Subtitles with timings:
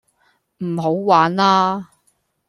[0.63, 1.91] 唔好玩啦